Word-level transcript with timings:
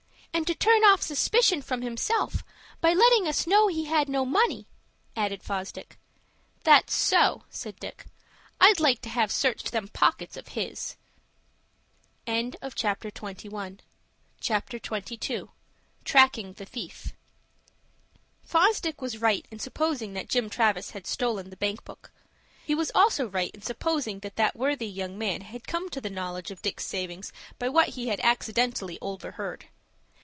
"And 0.33 0.47
to 0.47 0.55
turn 0.55 0.81
off 0.85 1.01
suspicion 1.01 1.61
from 1.61 1.81
himself, 1.81 2.43
by 2.79 2.93
letting 2.93 3.27
us 3.27 3.45
know 3.45 3.67
he 3.67 3.83
had 3.85 4.07
no 4.07 4.25
money," 4.25 4.65
added 5.13 5.43
Fosdick. 5.43 5.97
"That's 6.63 6.93
so," 6.95 7.43
said 7.49 7.79
Dick. 7.81 8.05
"I'd 8.59 8.79
like 8.79 9.01
to 9.01 9.09
have 9.09 9.29
searched 9.31 9.73
them 9.73 9.89
pockets 9.89 10.37
of 10.37 10.47
his." 10.55 10.95
CHAPTER 12.25 13.11
XXII. 13.13 13.79
TRACKING 16.05 16.53
THE 16.53 16.63
THIEF 16.65 17.11
Fosdick 18.43 19.01
was 19.01 19.17
right 19.17 19.45
in 19.51 19.59
supposing 19.59 20.13
that 20.13 20.29
Jim 20.29 20.49
Travis 20.49 20.91
had 20.91 21.05
stolen 21.05 21.49
the 21.49 21.57
bank 21.57 21.83
book. 21.83 22.11
He 22.65 22.73
was 22.73 22.89
also 22.95 23.27
right 23.27 23.51
in 23.53 23.61
supposing 23.63 24.19
that 24.19 24.37
that 24.37 24.55
worthy 24.55 24.87
young 24.87 25.17
man 25.17 25.41
had 25.41 25.67
come 25.67 25.89
to 25.89 25.99
the 25.99 26.09
knowledge 26.09 26.51
of 26.51 26.61
Dick's 26.61 26.85
savings 26.85 27.33
by 27.59 27.67
what 27.67 27.89
he 27.89 28.07
had 28.07 28.21
accidentally 28.21 28.97
overheard. 29.01 29.65